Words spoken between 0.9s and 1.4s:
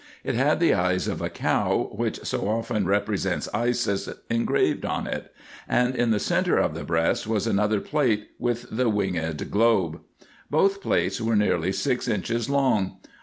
of a